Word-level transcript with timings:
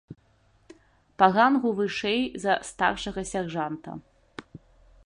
Па 1.21 1.25
рангу 1.35 1.69
вышэй 1.81 2.21
за 2.47 2.53
старшага 2.71 3.21
сяржанта. 3.35 3.89